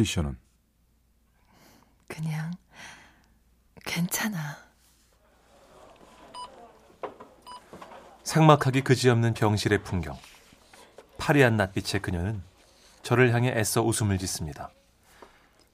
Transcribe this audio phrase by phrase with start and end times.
[0.00, 0.38] 컨디션은
[2.08, 2.52] 그냥
[3.84, 4.56] 괜찮아.
[8.24, 10.18] 상막하기 그지없는 병실의 풍경.
[11.18, 12.42] 파리한 낯빛의 그녀는
[13.02, 14.70] 저를 향해 애써 웃음을 짓습니다.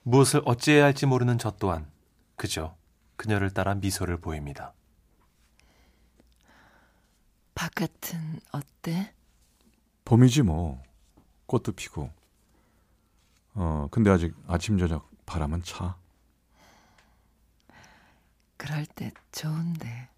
[0.03, 1.89] 무엇을 어찌해야 할지 모르는 저 또한
[2.37, 2.77] 그저
[3.17, 4.73] 그녀를 따라 미소를 보입니다.
[7.55, 9.13] 바깥은 어때?
[10.05, 10.83] 봄이지 뭐
[11.47, 12.11] 꽃도 피고
[13.57, 15.97] 어 근데 아직 아침 저녁 바람은 차
[18.57, 20.09] 그럴 때 좋은데.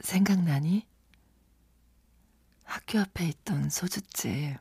[0.00, 0.86] 생각나니?
[2.64, 4.58] 학교 앞에 있던 소주집.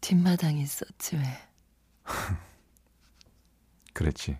[0.00, 1.22] 뒷마당에 있었지 왜.
[3.92, 4.38] 그랬지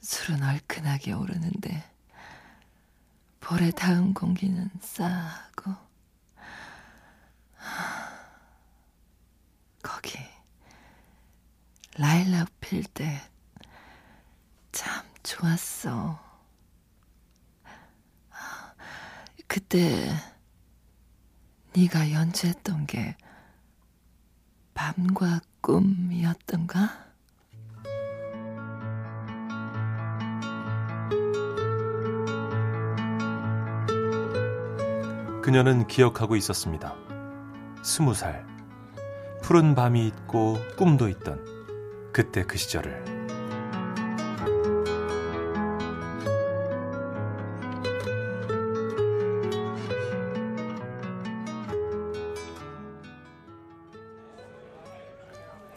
[0.00, 1.84] 술은 얼큰하게 오르는데
[3.40, 5.74] 볼에 닿은 공기는 싸하고
[9.82, 10.18] 거기
[11.98, 13.32] 라일락 필 때
[14.72, 16.18] 참 좋았어.
[19.46, 20.10] 그때
[21.76, 23.16] 네가 연주했던 게
[24.72, 27.12] 밤과 꿈이었던가?
[35.42, 36.94] 그녀는 기억하고 있었습니다.
[37.84, 38.51] 스무 살.
[39.42, 41.44] 푸른 밤이 있고 꿈도 있던
[42.12, 42.92] 그때 그 시절을.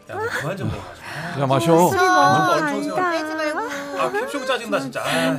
[0.09, 1.41] 야, 너 그만 좀 먹어.
[1.41, 2.65] 야 마셔 술이 아.
[2.71, 2.89] 빼지
[3.35, 3.59] 말고.
[3.99, 5.01] 아, 캡쇼 짜증나 진짜.
[5.03, 5.37] 아.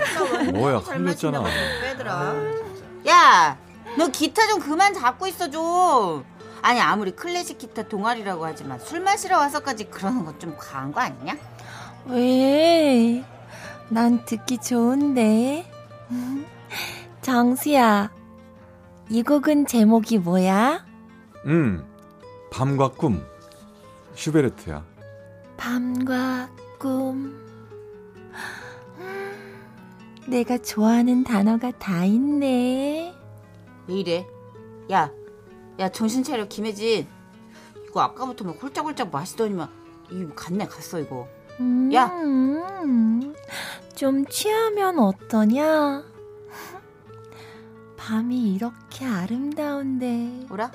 [0.52, 2.34] 뭐야 잘 흘렸잖아 마신다고 빼더라.
[3.08, 3.56] 야,
[3.96, 6.24] 너 기타 좀 그만 잡고 있어 좀.
[6.66, 11.36] 아니 아무리 클래식 기타 동아리라고 하지만 술 마시러 와서까지 그러는 건 좀 과한 거 아니냐?
[12.06, 13.24] 왜?
[13.88, 15.64] 난 듣기 좋은데.
[17.22, 18.10] 정수야,
[19.08, 20.84] 이 곡은 제목이 뭐야?
[21.46, 21.84] 음
[22.50, 23.24] 밤과 꿈
[24.16, 24.84] 슈베르트야
[25.56, 26.48] 밤과
[26.80, 27.32] 꿈.
[28.98, 33.14] 음, 내가 좋아하는 단어가 다 있네.
[33.86, 34.26] 왜 이래?
[34.90, 35.10] 야,
[35.78, 37.06] 야 정신 차려 김혜진.
[37.88, 39.68] 이거 아까부터 막 홀짝홀짝 마시더니만
[40.10, 41.28] 이거 갔네 갔어 이거.
[41.60, 42.10] 음, 야.
[43.94, 46.04] 좀 취하면 어떠냐?
[47.96, 50.70] 밤이 이렇게 아름다운데 뭐라?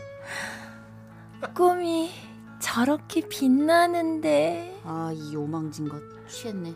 [1.55, 2.11] 꿈이
[2.59, 6.73] 저렇게 빛나는데 아 이 오망진 것 취했네.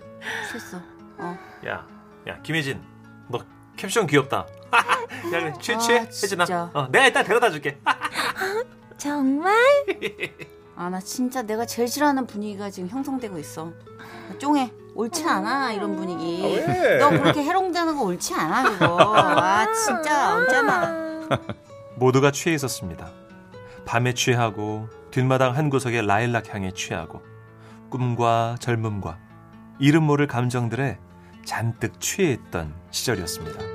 [0.49, 0.77] 취했어.
[1.17, 1.37] 어.
[1.67, 1.87] 야,
[2.27, 2.81] 야, 김혜진,
[3.29, 3.39] 너
[3.77, 4.45] 캡션 귀엽다.
[4.75, 6.71] 야, 그래, 취해, 취해, 아, 혜진아.
[6.73, 7.79] 어, 내가 일단 데려다 줄게.
[8.97, 9.53] 정말
[10.77, 13.71] 아 나 진짜 내가 제일 싫어하는 분위기가 지금 형성되고 있어.
[14.29, 14.71] 나 쫑해.
[14.93, 16.61] 옳지 않아 이런 분위기.
[16.99, 18.97] 너 그렇게 해롱되는 거 옳지 않아 그거.
[19.15, 21.27] 아 진짜 없잖아.
[21.97, 23.09] 모두가 취해 있었습니다.
[23.85, 27.21] 밤에 취하고 뒷마당 한 구석에 라일락 향에 취하고
[27.89, 29.17] 꿈과 젊음과
[29.79, 30.97] 이름 모를 감정들에
[31.45, 33.74] 잔뜩 취해 있던 시절이었습니다.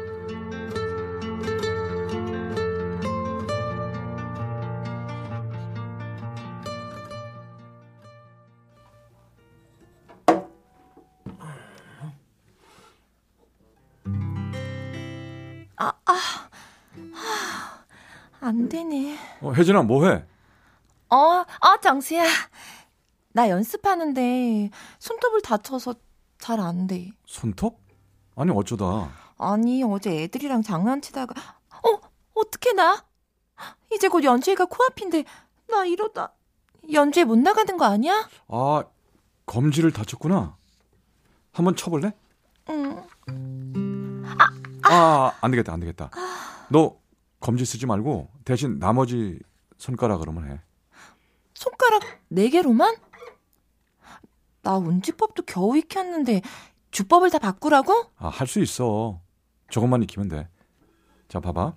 [18.40, 19.18] 안 되네.
[19.42, 20.24] 어, 혜진아 뭐 해
[21.10, 22.24] 어, 어, 정수야.
[23.32, 25.94] 나 연습하는데 손톱을 다쳐서
[26.38, 27.10] 잘 안 돼.
[27.26, 27.78] 손톱?
[28.36, 31.34] 아니 어쩌다 아니, 어제 애들이랑 장난치다가,
[31.72, 32.00] 어,
[32.34, 33.04] 어떻게 나?
[33.92, 35.24] 이제 곧 연주회가 코앞인데,
[35.68, 36.32] 나 이러다
[36.92, 38.28] 연주회 못 나가는 거 아니야?
[38.48, 38.84] 아
[39.46, 40.56] 검지를 다쳤구나
[41.52, 42.12] 한번 쳐볼래?
[42.70, 43.02] 응.
[45.00, 46.10] 아, 안 되겠다, 안 되겠다.
[46.68, 46.98] 너
[47.40, 49.38] 검지 쓰지 말고 대신 나머지
[49.78, 50.60] 손가락으로만 해.
[51.54, 52.94] 손가락 네 개로만?
[54.62, 56.42] 나 운지법도 겨우 익혔는데
[56.90, 58.04] 주법을 다 바꾸라고?
[58.16, 59.20] 아, 할 수 있어.
[59.70, 60.48] 조금만 익히면 돼.
[61.28, 61.74] 자, 봐봐.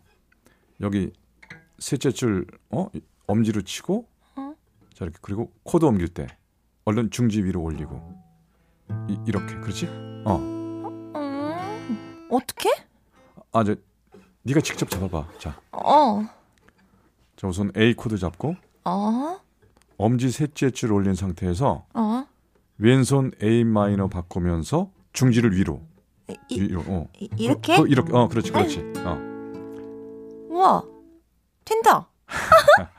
[0.82, 1.14] 여기
[1.80, 2.88] 셋째 줄, 어?
[2.94, 4.54] 이- 엄지로 치고, 어?
[4.94, 5.18] 자, 이렇게.
[5.22, 6.28] 그리고 코드 옮길 때,
[6.86, 8.02] 얼른 중지 위로 올리고.
[9.08, 9.56] 이, 이렇게.
[9.62, 9.88] 그렇지?
[10.26, 10.36] 어.
[10.38, 12.70] 음, 어떻게?
[13.54, 13.76] 아, 저,
[14.44, 15.28] 네가 직접 잡아봐.
[15.40, 16.26] 자, 어,
[17.36, 18.56] 자, 우선 A 코드 잡고,
[18.86, 19.40] 어,
[19.98, 22.26] 엄지 셋째 줄 올린 상태에서 어.
[22.78, 25.82] 왼손 A 마이너 바꾸면서 중지를 위로.
[26.50, 26.82] 이, 위로.
[26.88, 27.08] 어.
[27.20, 27.78] 이, 이렇게?
[27.78, 28.12] 그, 이렇게.
[28.14, 28.94] 어, 그렇지, 그렇지.
[29.06, 29.18] 어.
[30.50, 30.84] 우와,
[31.64, 32.08] 된다.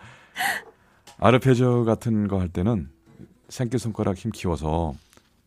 [1.19, 2.91] 아르페지오 같은 거 할 때는
[3.49, 4.95] 생기 손가락 힘 키워서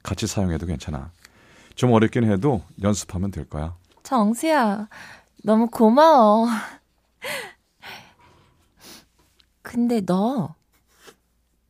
[0.04, 1.12] 같이 사용해도 괜찮아.
[1.75, 3.75] 좀 어렵긴 해도 연습하면 될 거야.
[4.12, 4.88] 정수야,
[5.44, 6.48] 너무 고마워.
[9.62, 10.56] 근데 너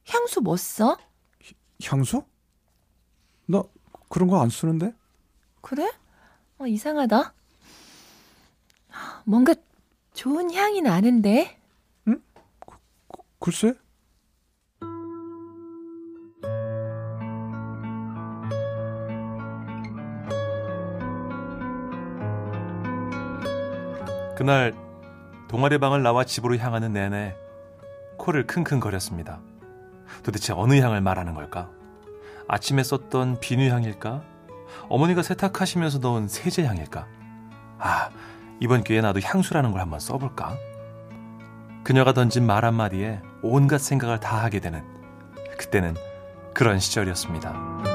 [0.07, 0.99] 향수 뭐 써?
[1.83, 2.23] 향수?
[3.47, 3.63] 나
[4.09, 4.93] 그런 거 안 쓰는데?
[5.61, 5.91] 그래?
[6.59, 7.33] 어, 이상하다.
[9.25, 9.55] 뭔가
[10.13, 11.59] 좋은 향이 나는데.
[13.39, 13.73] 글쎄?
[24.47, 24.73] 그날
[25.49, 27.35] 동아리 방을 나와 집으로 향하는 내내
[28.17, 29.41] 코를 킁킁거렸습니다.
[30.23, 31.69] 도대체 어느 향을 말하는 걸까?
[32.47, 34.21] 아침에 썼던 비누 향일까?
[34.87, 37.07] 어머니가 세탁하시면서 넣은 세제 향일까?
[37.79, 38.09] 아,
[38.61, 40.55] 이번 기회에 나도 향수라는 걸 한번 써볼까?
[41.83, 44.81] 그녀가 던진 말 한마디에 온갖 생각을 다 하게 되는
[45.57, 45.93] 그때는
[46.53, 47.86] 그런 시절이었습니다.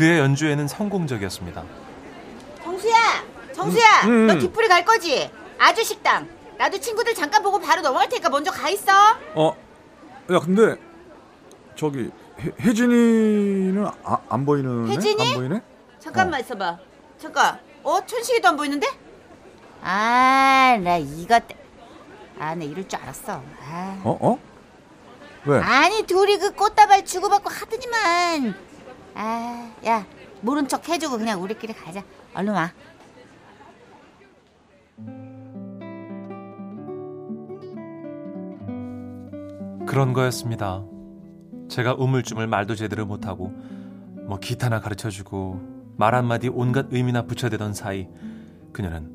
[0.00, 1.62] 그의 연주에는 성공적이었습니다.
[2.64, 2.96] 정수야,
[3.52, 4.26] 정수야, 음, 음.
[4.28, 5.30] 너 뒷풀이 갈 거지?
[5.58, 6.26] 아주 식당.
[6.56, 8.90] 나도 친구들 잠깐 보고 바로 넘어갈 테니까 먼저 가 있어.
[9.34, 9.54] 어,
[10.32, 10.76] 야, 근데
[11.76, 14.94] 저기 혜, 혜진이는 아, 안 보이는 애?
[14.94, 15.32] 혜진이?
[15.32, 15.60] 안 보이네?
[15.98, 16.78] 잠깐만 있어봐.
[17.20, 17.60] 잠깐.
[17.82, 18.86] 어, 춘식이도 안 보이는데?
[19.82, 21.46] 아, 나 이것.
[21.46, 21.56] 때-
[22.38, 23.42] 아, 나 이럴 줄 알았어.
[23.68, 24.00] 아.
[24.02, 24.38] 어, 어?
[25.44, 25.58] 왜?
[25.60, 28.69] 아니 둘이 그 꽃다발 주고받고 하더니만
[29.14, 30.06] 아 야
[30.42, 32.02] 모른 척 해주고 그냥 우리끼리 가자
[32.34, 32.72] 얼른 와
[39.86, 40.84] 그런 거였습니다.
[41.68, 43.52] 제가 우물쭈물 말도 제대로 못하고
[44.28, 48.06] 뭐 기타나 가르쳐주고 말 한마디 온갖 의미나 붙여대던 사이
[48.72, 49.10] 그녀는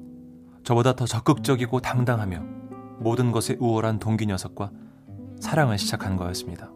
[0.63, 2.41] 저보다 더 적극적이고 당당하며
[2.99, 4.71] 모든 것에 우월한 동기 녀석과
[5.39, 6.74] 사랑을 시작한 거였습니다.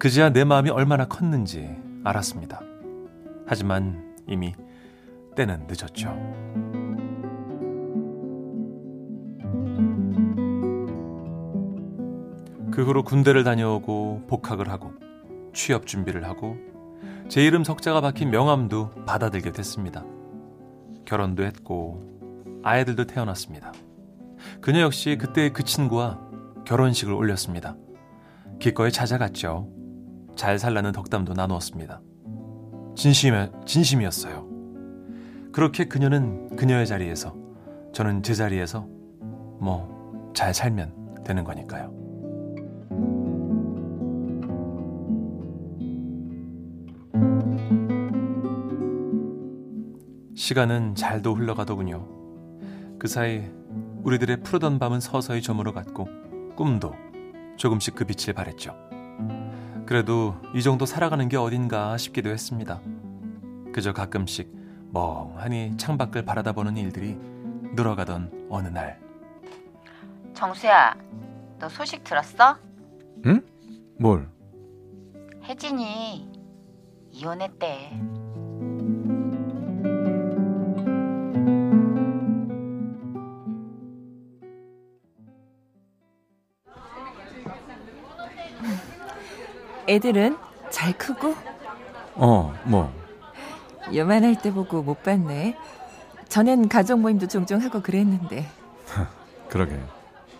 [0.00, 2.62] 그제야 내 마음이 얼마나 컸는지 알았습니다.
[3.46, 4.54] 하지만 이미
[5.36, 6.08] 때는 늦었죠.
[12.70, 14.94] 그 후로 군대를 다녀오고 복학을 하고
[15.52, 16.56] 취업 준비를 하고
[17.28, 20.06] 제 이름 석자가 박힌 명함도 받아들게 됐습니다.
[21.04, 22.02] 결혼도 했고
[22.62, 23.74] 아이들도 태어났습니다.
[24.62, 26.18] 그녀 역시 그때 그 친구와
[26.64, 27.76] 결혼식을 올렸습니다.
[28.60, 29.79] 기꺼이 찾아갔죠.
[30.40, 32.00] 잘 살라는 덕담도 나누었습니다.
[32.96, 33.34] 진심,
[33.66, 34.48] 진심이었어요.
[35.52, 37.36] 그렇게 그녀는 그녀의 자리에서
[37.92, 38.86] 저는 제 자리에서
[39.60, 40.00] 뭐
[40.32, 41.92] 잘 살면 되는 거니까요.
[50.34, 52.06] 시간은 잘도 흘러가더군요.
[52.98, 53.42] 그 사이
[54.04, 56.08] 우리들의 푸르던 밤은 서서히 저물어 갔고
[56.56, 56.94] 꿈도
[57.58, 58.74] 조금씩 그 빛을 발했죠.
[59.90, 62.80] 그래도 이 정도 살아가는 게 어딘가 싶기도 했습니다.
[63.72, 64.48] 그저 가끔씩
[64.92, 67.18] 멍하니 창밖을 바라다 보는 일들이
[67.74, 69.00] 늘어가던 어느 날
[70.32, 70.96] 정수야
[71.58, 72.56] 너 소식 들었어?
[73.26, 73.42] 응?
[73.98, 74.28] 뭘?
[75.42, 76.30] 혜진이
[77.10, 77.90] 이혼했대
[89.90, 90.38] 애들은
[90.70, 91.34] 잘 크고
[92.14, 92.92] 어, 뭐.
[93.92, 95.56] 요만할 때 보고 못 봤네.
[96.28, 98.46] 전엔 가족 모임도 종종 하고 그랬는데.
[99.48, 99.80] 그러게.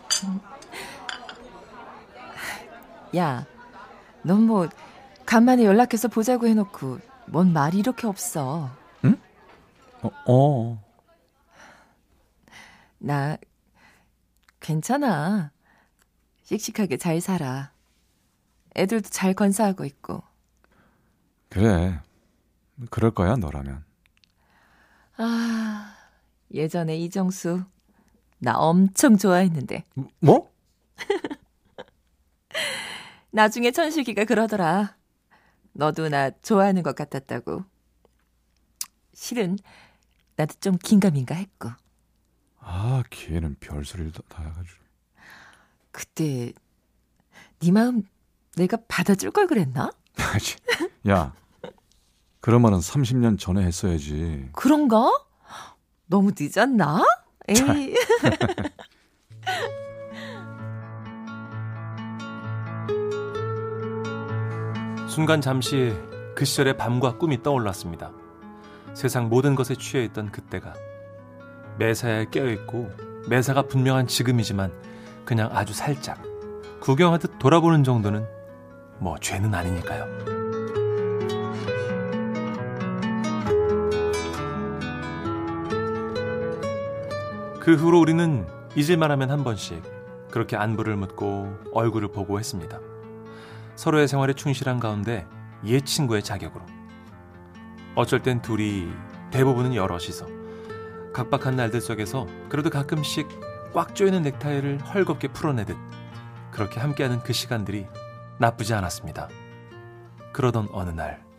[3.16, 3.44] 야,
[4.22, 4.68] 넌 뭐
[5.26, 8.70] 간만에 연락해서 보자고 해놓고 뭔 말이 이렇게 없어.
[10.02, 10.82] 어, 어.
[12.98, 13.36] 나
[14.60, 15.50] 괜찮아.
[16.44, 17.70] 씩씩하게 잘 살아.
[18.76, 20.22] 애들도 잘 건사하고 있고.
[21.48, 22.00] 그래.
[22.90, 23.84] 그럴 거야, 너라면.
[25.16, 25.94] 아,
[26.52, 27.64] 예전에 이정수.
[28.38, 29.84] 나 엄청 좋아했는데.
[30.20, 30.50] 뭐?
[33.30, 34.96] 나중에 천식이가 그러더라.
[35.72, 37.64] 너도 나 좋아하는 것 같았다고.
[39.12, 39.58] 실은
[40.36, 41.70] 나도 좀 긴가민가 했고.
[42.58, 44.80] 아, 걔는 별소리를 다, 다 해가지고.
[45.92, 46.52] 그때
[47.58, 48.02] 네 마음
[48.60, 49.90] 내가 받아줄 걸 그랬나?
[51.08, 51.32] 야,
[52.40, 54.50] 그런 말은 30년 전에 했어야지.
[54.52, 55.10] 그런가?
[56.06, 57.02] 너무 늦었나?
[57.48, 57.94] 에이.
[65.08, 65.94] 순간 잠시
[66.34, 68.12] 그 시절의 밤과 꿈이 떠올랐습니다.
[68.94, 70.74] 세상 모든 것에 취해 있던 그때가
[71.78, 72.90] 매사에 깨어 있고
[73.28, 74.70] 매사가 분명한 지금이지만
[75.24, 76.22] 그냥 아주 살짝
[76.80, 78.39] 구경하듯 돌아보는 정도는
[79.00, 80.04] 뭐 죄는 아니니까요.
[87.58, 89.82] 그 후로 우리는 잊을만 하면 한 번씩
[90.30, 92.78] 그렇게 안부를 묻고 얼굴을 보고 했습니다.
[93.74, 95.26] 서로의 생활에 충실한 가운데
[95.64, 96.64] 옛 친구의 자격으로.
[97.94, 98.88] 어쩔 땐 둘이
[99.30, 100.26] 대부분은 여럿이서
[101.12, 103.28] 각박한 날들 속에서 그래도 가끔씩
[103.72, 105.76] 꽉 조이는 넥타이를 헐겁게 풀어내듯
[106.50, 107.86] 그렇게 함께하는 그 시간들이
[108.40, 109.28] 나쁘지 않았습니다.
[110.32, 111.30] 그러던 어느 날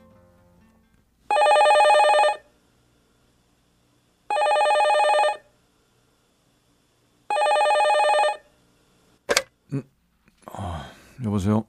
[11.24, 11.65] 여보세요?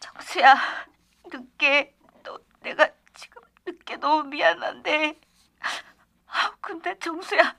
[0.00, 0.56] 정수야,
[1.32, 5.18] 늦게 너 내가 지금 늦게 너무 미안한데.
[6.26, 7.54] 아, 근데 정수야,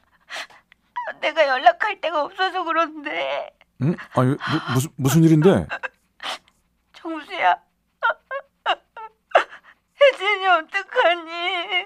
[1.22, 3.56] 내가 연락할 데가 없어서 그런데.
[3.84, 3.96] 응?
[4.16, 4.38] 아니, 뭐,
[4.74, 5.68] 무슨, 무슨 일인데?
[7.02, 7.60] 정수야,
[10.00, 11.86] 혜진이 어떡하니?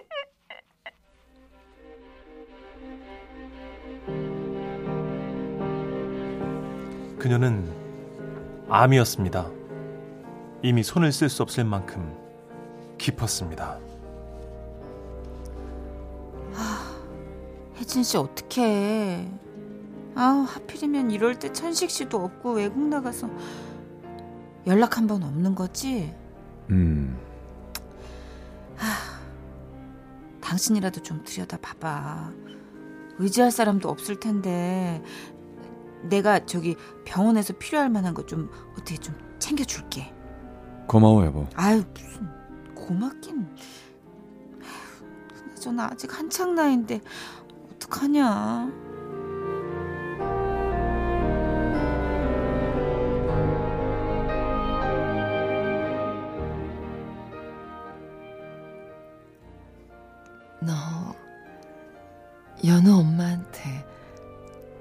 [7.17, 7.74] 그녀는
[8.69, 9.50] 암이었습니다.
[10.63, 12.13] 이미 손을 쓸 수 없을 만큼
[12.98, 13.79] 깊었습니다.
[17.77, 19.29] 혜진 씨 어떡해.
[20.15, 23.29] 아, 하필이면 이럴 때 천식 씨도 없고 외국 나가서
[24.67, 26.13] 연락 한 번 없는 거지?
[26.72, 27.17] 음,
[30.41, 32.31] 당신이라도 좀 들여다 봐봐.
[33.17, 35.01] 의지할 사람도 없을 텐데
[36.03, 40.13] 내가 저기 병원에서 필요할 만한 거 좀 어떻게 좀 챙겨줄게.
[40.88, 41.48] 고마워, 여보.
[41.55, 42.27] 아유 무슨
[42.75, 43.48] 고맙긴.
[45.34, 47.01] 그나저나 아직 한창 나이인데
[47.74, 48.72] 어떡하냐.
[60.65, 61.15] 너
[62.65, 63.86] 연우 엄마한테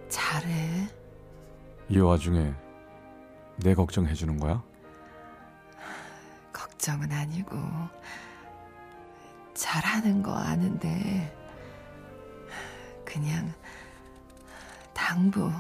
[0.09, 0.89] 잘해.
[1.89, 2.55] 이 와중에
[3.57, 4.63] 내 걱정해 주는 거야?
[6.53, 7.57] 걱정은 아니고
[9.55, 11.37] 잘하는 거 아는데
[13.05, 13.53] 그냥
[14.93, 15.51] 당부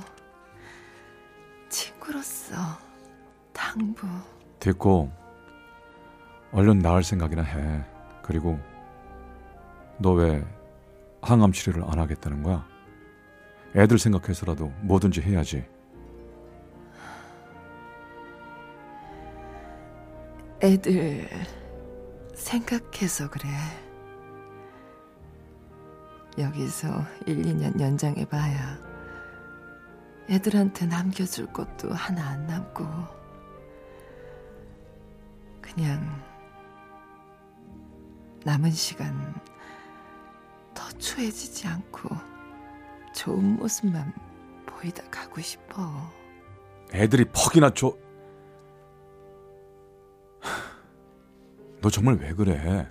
[1.68, 2.54] 친구로서
[3.52, 4.06] 당부
[4.60, 5.12] 됐고,
[6.52, 7.84] 얼른 나을 생각이나 해.
[8.22, 8.58] 그리고,
[9.98, 10.44] 너 왜
[11.22, 12.66] 항암 치료를 안 하겠다는 거야?
[13.74, 15.64] 애들 생각해서라도 뭐든지 해야지.
[20.62, 21.28] 애들
[22.34, 23.48] 생각해서 그래.
[26.38, 26.88] 여기서
[27.26, 28.76] 1, 2년 연장해봐야
[30.28, 32.84] 애들한테 남겨줄 것도 하나 안 남고
[35.60, 36.02] 그냥
[38.44, 39.14] 남은 시간
[40.94, 42.08] 더 추해지지 않고
[43.14, 44.12] 좋은 모습만
[44.66, 45.82] 보이다 가고 싶어.
[46.92, 47.96] 애들이 퍽이나 줘.
[51.80, 52.88] 너 정말 왜 그래?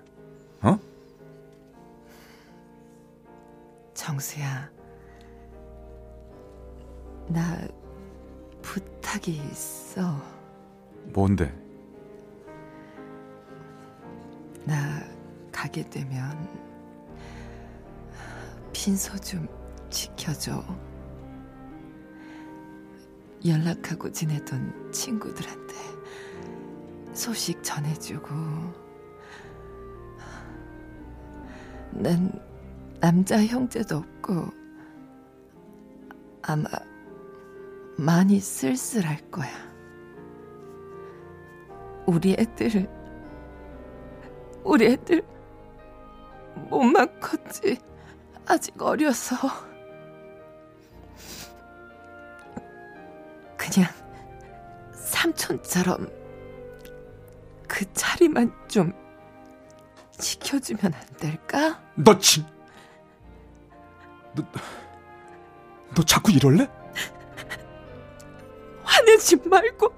[0.61, 0.77] 어?
[3.93, 4.69] 정수야,
[7.27, 7.57] 나
[8.61, 10.15] 부탁이 있어.
[11.13, 11.51] 뭔데?
[14.65, 15.01] 나
[15.51, 16.47] 가게 되면
[18.73, 19.47] 빈소 좀
[19.89, 20.63] 지켜줘.
[23.45, 25.73] 연락하고 지내던 친구들한테
[27.13, 28.33] 소식 전해주고.
[31.91, 32.31] 난
[32.99, 34.47] 남자 형제도 없고
[36.41, 36.67] 아마
[37.97, 39.51] 많이 쓸쓸할 거야.
[42.07, 42.89] 우리 애들,
[44.63, 45.23] 우리 애들
[46.69, 47.77] 몸만 컸지.
[48.53, 49.35] 아직 어려서.
[53.57, 53.89] 그냥
[54.93, 56.07] 삼촌처럼
[57.67, 58.93] 그 자리만 좀
[60.19, 61.81] 지켜주면 안 될까?
[61.95, 62.45] 너 진,
[64.35, 64.43] 너,
[65.95, 66.69] 너 자꾸 이럴래?
[68.83, 69.91] 화내지 말고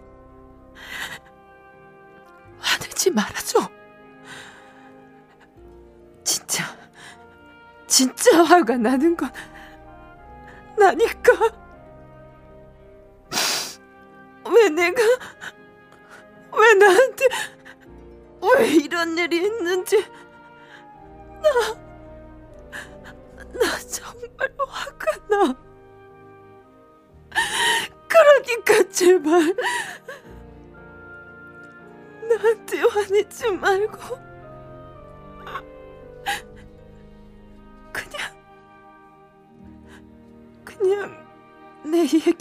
[2.59, 3.69] 화내지 말아줘.
[7.99, 9.31] 진짜 화가 나는 건
[10.77, 11.31] 나니까.
[14.53, 15.01] 왜 내가
[16.57, 17.25] 왜 나한테
[18.59, 20.03] 왜 이런 일이 있는지
[21.41, 21.85] 나
[23.53, 25.55] 나 정말 화가 나.
[28.09, 29.55] 그러니까 제발
[32.27, 34.34] 나한테 화내지 말고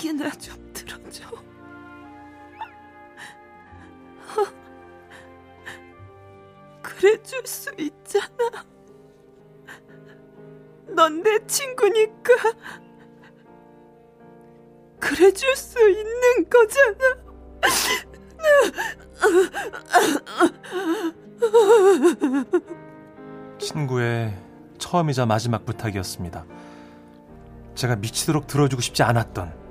[0.04, 1.24] 얘기나 좀 들어줘.
[6.82, 8.64] 그래 줄 수 있잖아.
[10.88, 12.34] 넌 내 친구니까.
[15.00, 16.98] 그래 줄 수 있는 거잖아.
[23.58, 24.36] 친구의
[24.78, 26.44] 처음이자 마지막 부탁이었습니다.
[27.74, 29.63] 제가 미치도록 들어주고 싶지 않았던,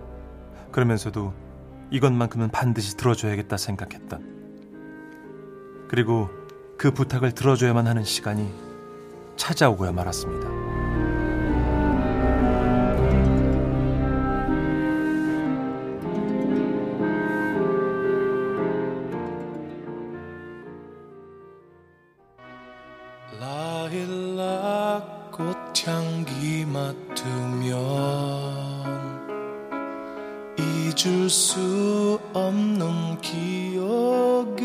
[0.73, 1.33] 그러면서도
[1.91, 4.33] 이것만큼은 반드시 들어줘야겠다 생각했던,
[5.87, 6.29] 그리고
[6.77, 8.51] 그 부탁을 들어줘야만 하는 시간이
[9.37, 10.62] 찾아오고야 말았습니다.
[31.03, 34.63] 잊을 수 없는 기억에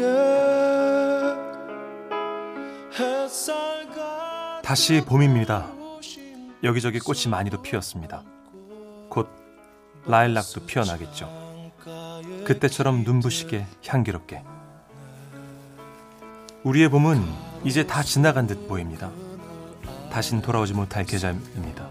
[4.63, 5.67] 다시 봄입니다.
[6.63, 8.23] 여기저기 꽃이 많이도 피었습니다.
[9.09, 9.29] 곧
[10.07, 11.29] 라일락도 피어나겠죠.
[12.45, 14.45] 그때처럼 눈부시게 향기롭게.
[16.63, 17.21] 우리의 봄은
[17.65, 19.11] 이제 다 지나간 듯 보입니다.
[20.13, 21.89] 다신 돌아오지 못할 계절입니다.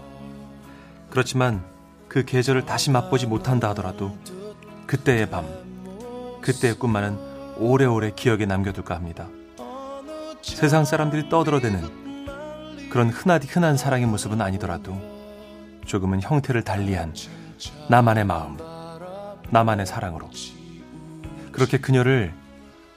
[1.10, 1.62] 그렇지만
[2.08, 4.16] 그 계절을 다시 맛보지 못한다 하더라도
[4.88, 5.44] 그때의 밤,
[6.40, 7.18] 그때의 꿈만은
[7.58, 9.28] 오래오래 기억에 남겨둘까 합니다.
[10.40, 14.98] 세상 사람들이 떠들어대는 그런 흔하디 흔한 사랑의 모습은 아니더라도
[15.84, 17.14] 조금은 형태를 달리한
[17.90, 18.56] 나만의 마음,
[19.50, 20.30] 나만의 사랑으로
[21.52, 22.32] 그렇게 그녀를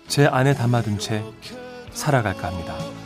[0.08, 1.26] 제 안에 담아둔 채
[1.92, 3.01] 살아갈까 합니다.